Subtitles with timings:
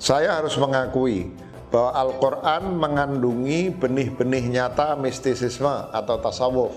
[0.00, 1.28] Saya harus mengakui
[1.68, 6.72] bahwa Al-Quran mengandungi benih-benih nyata mistisisme atau tasawuf.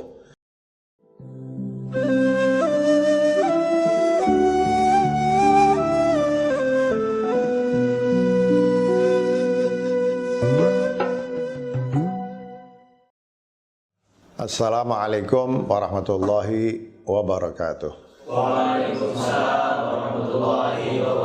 [14.35, 17.91] Assalamualaikum warahmatullahi wabarakatuh.
[18.27, 21.22] Waalaikumsalam warahmatullahi wabarakatuh.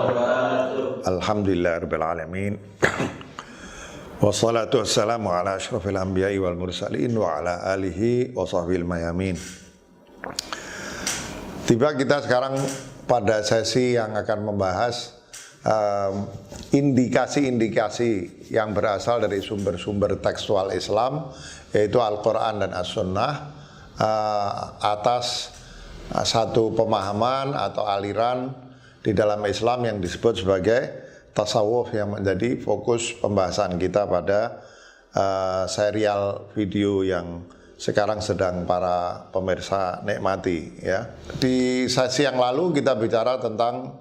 [1.08, 2.60] Alhamdulillahirrahmanirrahim
[4.24, 9.32] Wassalatu wassalamu ala ashrafil anbiya'i wal mursalin wa ala alihi wa sahbil mayamin
[11.64, 12.60] Tiba kita sekarang
[13.08, 15.16] pada sesi yang akan membahas
[15.64, 16.28] um,
[16.76, 21.32] indikasi-indikasi yang berasal dari sumber-sumber tekstual Islam
[21.72, 23.32] yaitu Al-Quran dan As-Sunnah
[23.96, 24.52] uh,
[24.84, 25.56] atas
[26.12, 28.67] uh, satu pemahaman atau aliran
[29.08, 30.92] di dalam Islam yang disebut sebagai
[31.32, 34.60] tasawuf yang menjadi fokus pembahasan kita pada
[35.16, 37.40] uh, serial video yang
[37.80, 41.08] sekarang sedang para pemirsa nikmati ya.
[41.40, 43.96] Di sesi yang lalu kita bicara tentang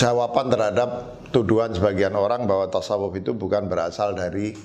[0.00, 4.56] jawaban terhadap tuduhan sebagian orang bahwa tasawuf itu bukan berasal dari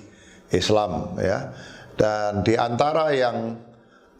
[0.55, 1.51] Islam ya.
[1.99, 3.59] Dan di antara yang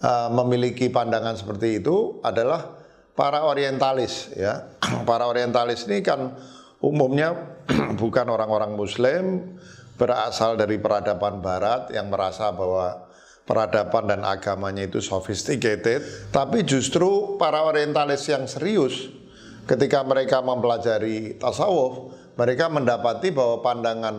[0.04, 2.79] uh, memiliki pandangan seperti itu adalah
[3.20, 4.72] para orientalis ya.
[5.10, 6.40] Para orientalis ini kan
[6.80, 7.36] umumnya
[8.02, 9.24] bukan orang-orang muslim
[10.00, 13.12] berasal dari peradaban barat yang merasa bahwa
[13.44, 19.12] peradaban dan agamanya itu sophisticated, tapi justru para orientalis yang serius
[19.68, 24.16] ketika mereka mempelajari tasawuf, mereka mendapati bahwa pandangan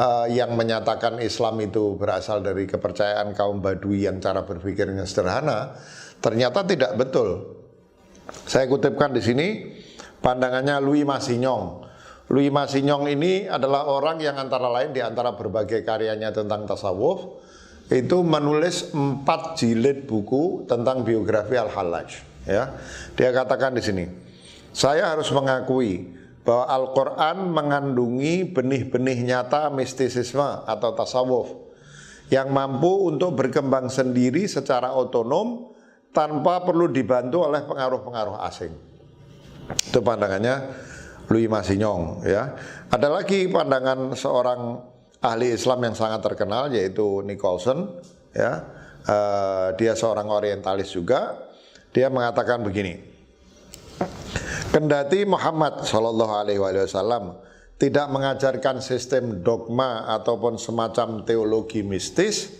[0.00, 5.76] uh, yang menyatakan Islam itu berasal dari kepercayaan kaum Badui yang cara berpikirnya sederhana,
[6.24, 7.59] ternyata tidak betul.
[8.46, 9.48] Saya kutipkan di sini
[10.22, 11.86] pandangannya Louis Massignon.
[12.30, 17.42] Louis Massignon ini adalah orang yang antara lain di antara berbagai karyanya tentang tasawuf
[17.90, 22.08] itu menulis empat jilid buku tentang biografi Al-Hallaj.
[22.46, 22.78] Ya,
[23.18, 24.04] dia katakan di sini,
[24.70, 26.06] saya harus mengakui
[26.46, 31.52] bahwa Al-Quran mengandungi benih-benih nyata mistisisme atau tasawuf
[32.30, 35.74] yang mampu untuk berkembang sendiri secara otonom
[36.10, 38.72] tanpa perlu dibantu oleh pengaruh-pengaruh asing.
[39.70, 40.74] Itu pandangannya
[41.30, 42.58] Louis Massignon ya.
[42.90, 44.60] Ada lagi pandangan seorang
[45.22, 47.86] ahli Islam yang sangat terkenal yaitu Nicholson
[48.34, 48.66] ya.
[49.00, 51.38] Uh, dia seorang orientalis juga.
[51.90, 53.00] Dia mengatakan begini.
[54.70, 57.34] Kendati Muhammad Shallallahu Alaihi Wasallam
[57.80, 62.52] tidak mengajarkan sistem dogma ataupun semacam teologi mistis,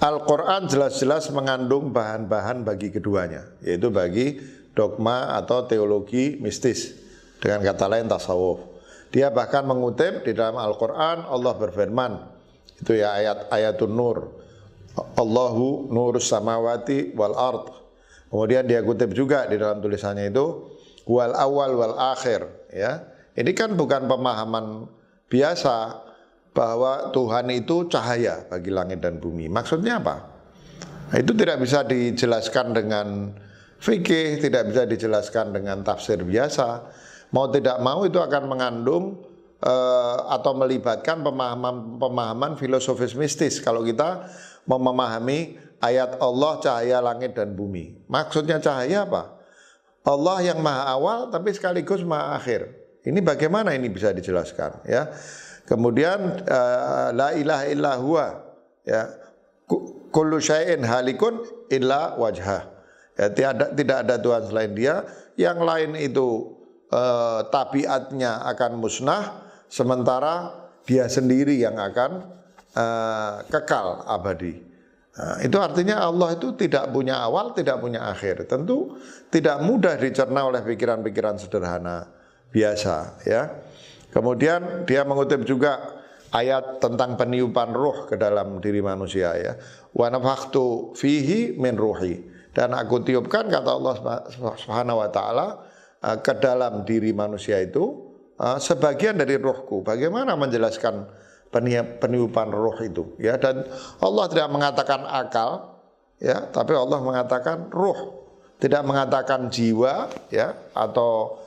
[0.00, 4.40] Al-Quran jelas-jelas mengandung bahan-bahan bagi keduanya, yaitu bagi
[4.72, 6.96] dogma atau teologi mistis,
[7.36, 8.64] dengan kata lain tasawuf.
[9.12, 12.12] Dia bahkan mengutip di dalam Al-Quran Allah berfirman,
[12.80, 14.40] itu ya ayat ayatun nur,
[15.20, 17.68] Allahu nurus samawati wal ard.
[18.32, 20.70] Kemudian dia kutip juga di dalam tulisannya itu,
[21.04, 23.04] wal awal wal akhir ya.
[23.36, 24.88] Ini kan bukan pemahaman
[25.28, 26.08] biasa
[26.50, 29.46] bahwa Tuhan itu cahaya bagi langit dan bumi.
[29.46, 30.16] Maksudnya apa?
[31.10, 33.06] Nah, itu tidak bisa dijelaskan dengan
[33.78, 36.86] fikih, tidak bisa dijelaskan dengan tafsir biasa.
[37.30, 39.22] Mau tidak mau itu akan mengandung
[39.62, 44.26] uh, atau melibatkan pemahaman-pemahaman filosofis mistis kalau kita
[44.66, 48.06] memahami ayat Allah cahaya langit dan bumi.
[48.10, 49.38] Maksudnya cahaya apa?
[50.00, 52.70] Allah yang maha awal tapi sekaligus maha akhir.
[53.00, 55.08] Ini bagaimana ini bisa dijelaskan ya.
[55.68, 58.26] Kemudian uh, la ilaha illa huwa
[58.84, 59.10] ya.
[60.10, 62.66] Kullu syai'in halikun illa wajhah.
[63.14, 65.06] Ya, tidak tidak ada Tuhan selain Dia.
[65.38, 66.58] Yang lain itu
[66.90, 70.50] uh, tabiatnya akan musnah sementara
[70.82, 72.26] Dia sendiri yang akan
[72.74, 74.58] uh, kekal abadi.
[75.10, 78.50] Nah, itu artinya Allah itu tidak punya awal, tidak punya akhir.
[78.50, 78.98] Tentu
[79.30, 82.08] tidak mudah dicerna oleh pikiran-pikiran sederhana
[82.50, 83.50] biasa ya.
[84.10, 86.02] Kemudian dia mengutip juga
[86.34, 89.52] ayat tentang peniupan ruh ke dalam diri manusia ya.
[89.94, 92.18] Wa nafakhtu fihi min ruhi.
[92.50, 93.94] Dan aku tiupkan kata Allah
[94.58, 95.46] Subhanahu wa taala
[96.02, 99.86] eh, ke dalam diri manusia itu eh, sebagian dari ruhku.
[99.86, 101.06] Bagaimana menjelaskan
[101.98, 103.66] peniupan roh itu ya dan
[103.98, 105.82] Allah tidak mengatakan akal
[106.22, 108.22] ya tapi Allah mengatakan roh
[108.62, 111.42] tidak mengatakan jiwa ya atau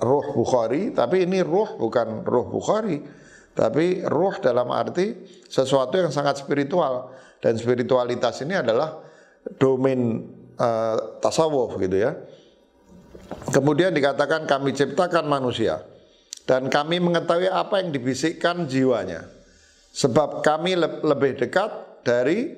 [0.00, 3.00] roh Bukhari tapi ini roh bukan roh Bukhari
[3.52, 5.12] tapi roh dalam arti
[5.44, 7.12] sesuatu yang sangat spiritual
[7.44, 8.96] dan spiritualitas ini adalah
[9.60, 10.24] domain
[10.56, 12.16] uh, tasawuf gitu ya
[13.52, 15.84] kemudian dikatakan kami ciptakan manusia
[16.42, 19.30] dan kami mengetahui apa yang dibisikkan jiwanya.
[19.92, 22.50] Sebab kami le lebih dekat dari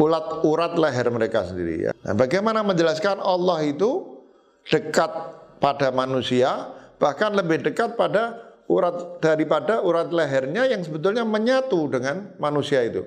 [0.00, 1.92] ulat urat leher mereka sendiri ya.
[2.02, 4.18] Nah, bagaimana menjelaskan Allah itu
[4.66, 5.10] dekat
[5.58, 12.84] pada manusia, bahkan lebih dekat pada urat daripada urat lehernya yang sebetulnya menyatu dengan manusia
[12.84, 13.02] itu.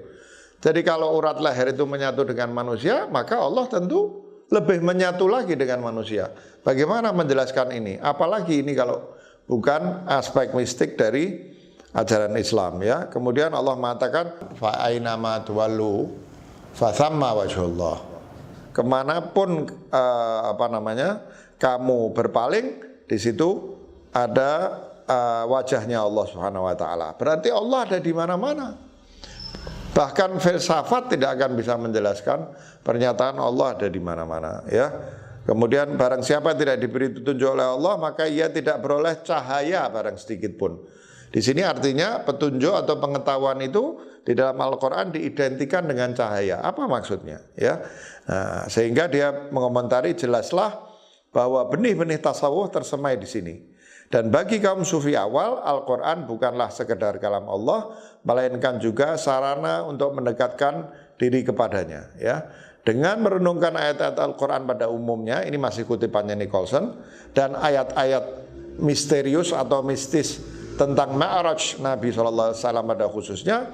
[0.61, 4.21] Jadi kalau urat leher itu menyatu dengan manusia, maka Allah tentu
[4.51, 6.29] lebih menyatu lagi dengan manusia.
[6.61, 7.97] Bagaimana menjelaskan ini?
[7.97, 9.17] Apalagi ini kalau
[9.49, 11.49] bukan aspek mistik dari
[11.95, 13.09] ajaran Islam ya.
[13.09, 16.13] Kemudian Allah mengatakan fa ainama tuwallu
[16.77, 17.97] fa thamma wajhullah.
[18.71, 21.25] Ke mana pun uh, apa namanya
[21.61, 23.77] kamu berpaling di situ
[24.09, 27.13] ada uh, wajahnya Allah Subhanahu wa taala.
[27.13, 28.73] Berarti Allah ada di mana-mana.
[29.91, 32.49] Bahkan filsafat tidak akan bisa menjelaskan
[32.81, 34.89] pernyataan Allah ada di mana-mana ya.
[35.45, 40.57] Kemudian barang siapa tidak diberi petunjuk oleh Allah maka ia tidak beroleh cahaya barang sedikit
[40.57, 40.81] pun.
[41.31, 46.59] Di sini artinya petunjuk atau pengetahuan itu di dalam Al-Qur'an diidentikan dengan cahaya.
[46.59, 47.39] Apa maksudnya?
[47.55, 47.83] Ya.
[48.27, 50.90] Nah, sehingga dia mengomentari jelaslah
[51.31, 53.55] bahwa benih-benih tasawuf tersemai di sini.
[54.11, 57.95] Dan bagi kaum sufi awal, Al-Quran bukanlah sekedar kalam Allah,
[58.27, 62.11] melainkan juga sarana untuk mendekatkan diri kepadanya.
[62.19, 62.51] Ya,
[62.83, 66.97] dengan merenungkan ayat-ayat Al-Quran pada umumnya, ini masih kutipannya Nicholson,
[67.31, 68.51] dan ayat-ayat
[68.83, 70.43] misterius atau mistis
[70.75, 73.71] tentang Ma'raj Nabi SAW pada khususnya,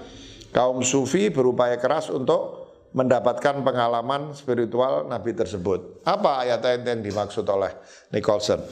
[0.53, 2.56] kaum sufi berupaya keras untuk
[2.95, 6.05] mendapatkan pengalaman spiritual Nabi tersebut.
[6.07, 7.71] Apa ayat-ayat yang dimaksud oleh
[8.11, 8.63] Nicholson?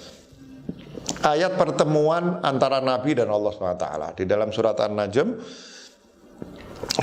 [1.26, 3.88] ayat pertemuan antara Nabi dan Allah SWT.
[4.22, 5.28] Di dalam surat An-Najm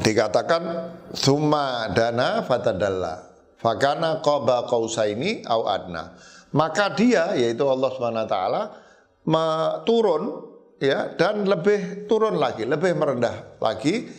[0.03, 0.63] dikatakan
[1.17, 6.19] Thumma dana fatadalla Fakana qaba qausaini au adna.
[6.53, 8.37] Maka dia yaitu Allah SWT
[9.87, 10.23] turun
[10.83, 14.11] ya dan lebih turun lagi, lebih merendah lagi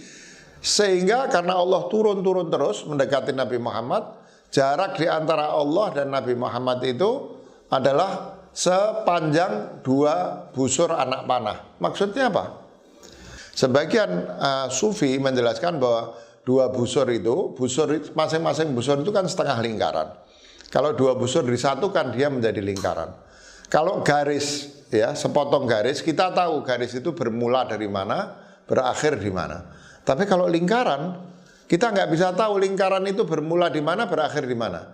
[0.63, 4.15] sehingga karena Allah turun-turun terus mendekati Nabi Muhammad,
[4.47, 7.35] jarak di antara Allah dan Nabi Muhammad itu
[7.67, 11.75] adalah sepanjang dua busur anak panah.
[11.83, 12.63] Maksudnya apa?
[13.51, 16.15] Sebagian uh, sufi menjelaskan bahwa
[16.47, 20.15] dua busur itu, busur masing-masing busur itu kan setengah lingkaran.
[20.71, 23.11] Kalau dua busur disatukan dia menjadi lingkaran.
[23.67, 28.31] Kalau garis ya sepotong garis kita tahu garis itu bermula dari mana,
[28.63, 29.82] berakhir di mana.
[30.03, 31.33] Tapi kalau lingkaran
[31.67, 34.93] kita nggak bisa tahu lingkaran itu bermula di mana, berakhir di mana.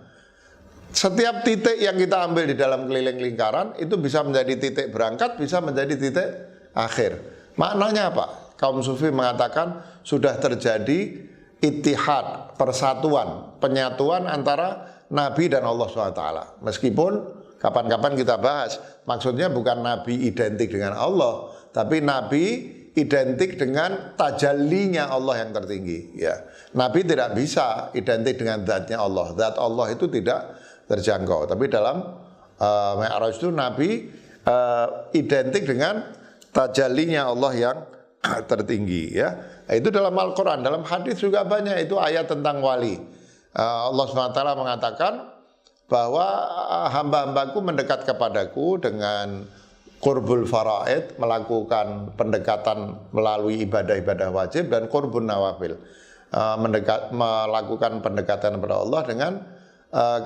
[0.90, 5.62] Setiap titik yang kita ambil di dalam keliling lingkaran itu bisa menjadi titik berangkat, bisa
[5.62, 6.28] menjadi titik
[6.74, 7.20] akhir.
[7.54, 8.56] Maknanya apa?
[8.58, 11.30] Kaum sufi mengatakan sudah terjadi
[11.60, 16.24] itihad, persatuan, penyatuan antara Nabi dan Allah SWT.
[16.64, 17.12] Meskipun
[17.60, 22.44] kapan-kapan kita bahas, maksudnya bukan Nabi identik dengan Allah, tapi Nabi
[22.98, 26.18] identik dengan tajallinya Allah yang tertinggi.
[26.18, 26.42] Ya,
[26.74, 29.30] Nabi tidak bisa identik dengan zatnya Allah.
[29.38, 30.58] Zat Allah itu tidak
[30.90, 31.46] terjangkau.
[31.46, 32.02] Tapi dalam
[32.58, 34.10] uh, Mi'raj itu Nabi
[34.42, 36.02] uh, identik dengan
[36.50, 37.76] tajallinya Allah yang
[38.50, 39.38] tertinggi ya.
[39.70, 42.98] Nah, itu dalam Al-Qur'an, dalam hadis juga banyak itu ayat tentang wali.
[43.54, 45.12] Uh, Allah SWT mengatakan
[45.90, 46.22] bahwa
[46.94, 49.42] hamba-hambaku mendekat kepadaku dengan
[50.00, 55.76] kurbul faraid melakukan pendekatan melalui ibadah-ibadah wajib dan kurbun nawafil
[56.32, 59.32] uh, mendekat melakukan pendekatan kepada Allah dengan
[59.92, 60.20] uh,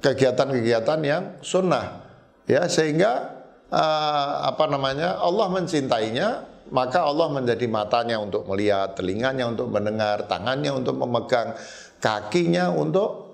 [0.00, 2.08] kegiatan-kegiatan yang sunnah
[2.48, 2.64] ya.
[2.72, 3.36] Sehingga
[3.68, 6.28] uh, apa namanya Allah mencintainya
[6.72, 11.56] maka Allah menjadi matanya untuk melihat telinganya untuk mendengar tangannya untuk memegang
[11.96, 13.28] kakinya untuk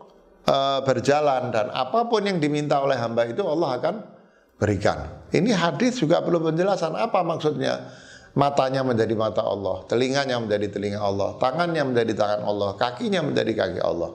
[0.86, 1.50] berjalan.
[1.50, 4.13] Dan apa pun yang diminta oleh hamba itu Allah akan
[4.60, 7.90] berikan ini hadis juga perlu penjelasan apa maksudnya
[8.34, 13.80] matanya menjadi mata Allah, telinganya menjadi telinga Allah, tangannya menjadi tangan Allah, kakinya menjadi kaki
[13.80, 14.10] Allah.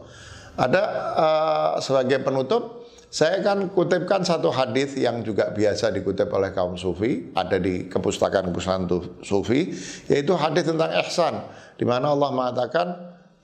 [0.60, 0.82] Ada
[1.16, 7.32] uh, sebagai penutup saya akan kutipkan satu hadis yang juga biasa dikutip oleh kaum sufi,
[7.34, 8.86] ada di kepustakaan-kepustakaan
[9.26, 9.74] sufi,
[10.12, 11.42] yaitu hadis tentang ihsan,
[11.80, 12.88] di mana Allah mengatakan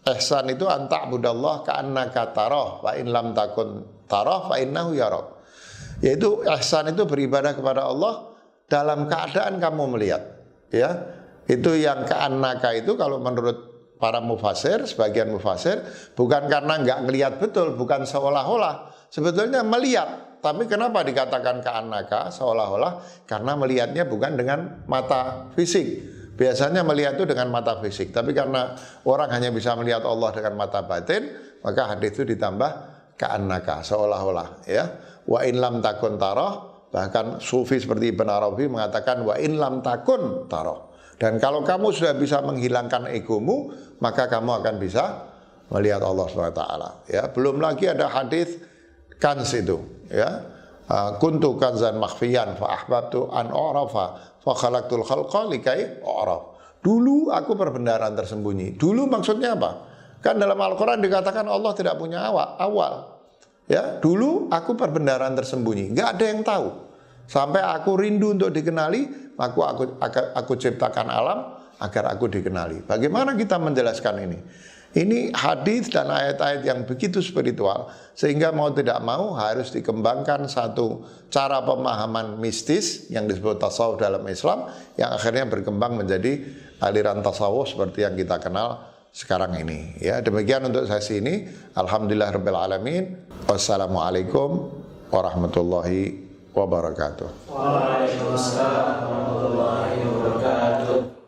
[0.05, 5.34] ihsan itu antak budallah ka'annaka tarah wa in lam takun tarah fa innahu yarak.
[6.03, 8.35] Yaitu ihsan itu beribadah kepada Allah
[8.67, 10.23] dalam keadaan kamu melihat,
[10.73, 10.91] ya.
[11.45, 15.81] Itu yang ka'annaka itu kalau menurut para mufasir, sebagian mufasir,
[16.17, 20.41] bukan karena nggak ngelihat betul, bukan seolah-olah, sebetulnya melihat.
[20.41, 23.25] Tapi kenapa dikatakan keanaka seolah-olah?
[23.25, 26.13] Karena melihatnya bukan dengan mata fisik.
[26.35, 28.75] Biasanya melihat itu dengan mata fisik, tapi karena
[29.07, 31.31] orang hanya bisa melihat Allah dengan mata batin,
[31.63, 34.85] maka hadis itu ditambah keanaka seolah-olah ya.
[35.25, 40.47] Wa in lam takun tarah Bahkan sufi seperti Ibn Arabi mengatakan wa in lam takun
[40.47, 40.95] taroh.
[41.19, 43.67] Dan kalau kamu sudah bisa menghilangkan egomu,
[43.99, 45.27] maka kamu akan bisa
[45.75, 46.63] melihat Allah SWT.
[47.11, 48.63] Ya, belum lagi ada hadis
[49.19, 50.55] kans itu, ya.
[50.85, 54.05] Uh, kuntu kanzan makhfiyan fa ahbabtu an a'rafa
[54.39, 56.55] fa khalaqtul khalqa likai a'raf.
[56.79, 58.79] Dulu aku perbendaharaan tersembunyi.
[58.79, 59.71] Dulu maksudnya apa?
[60.25, 62.57] Kan dalam Al-Qur'an dikatakan Allah tidak punya awal.
[62.57, 62.93] awal.
[63.69, 66.67] Ya, dulu aku perbendaharaan tersembunyi, nggak ada yang tahu.
[67.29, 72.85] Sampai aku rindu untuk dikenali, aku aku aku, aku ciptakan alam agar aku dikenali.
[72.89, 74.39] Bagaimana kita menjelaskan ini?
[74.95, 81.59] Ini hadis dan ayat-ayat yang begitu spiritual sehingga mau tidak mau harus dikembangkan satu cara
[81.67, 86.47] pemahaman mistis yang disebut tasawuf dalam Islam yang akhirnya berkembang menjadi
[86.79, 89.95] aliran tasawuf seperti yang kita kenal sekarang ini.
[90.03, 91.47] Ya, demikian untuk sesi ini.
[91.71, 93.03] Alhamdulillah rabbil alamin.
[93.47, 94.75] Wassalamualaikum
[95.07, 96.19] warahmatullahi
[96.51, 97.47] wabarakatuh.
[97.47, 99.34] Waalaikumsalam.